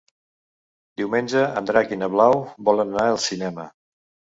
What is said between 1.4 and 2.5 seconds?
en Drac i na Blau